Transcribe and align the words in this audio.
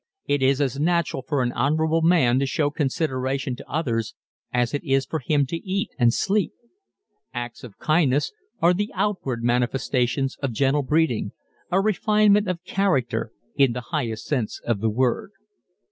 It 0.25 0.41
is 0.41 0.59
as 0.61 0.79
natural 0.79 1.21
for 1.21 1.43
an 1.43 1.51
honorable 1.51 2.01
man 2.01 2.39
to 2.39 2.47
show 2.47 2.71
consideration 2.71 3.55
to 3.57 3.69
others 3.69 4.15
as 4.51 4.73
it 4.73 4.83
is 4.83 5.05
for 5.05 5.19
him 5.19 5.45
to 5.45 5.57
eat 5.57 5.91
and 5.99 6.11
sleep. 6.11 6.53
Acts 7.35 7.63
of 7.63 7.77
kindness 7.77 8.31
are 8.63 8.73
the 8.73 8.89
outward 8.95 9.43
manifestations 9.43 10.37
of 10.41 10.53
gentle 10.53 10.81
breeding 10.81 11.33
a 11.69 11.79
refinement 11.79 12.47
of 12.47 12.63
character 12.63 13.31
in 13.55 13.73
the 13.73 13.81
highest 13.91 14.25
sense 14.25 14.59
of 14.65 14.79
the 14.79 14.89
word. 14.89 15.33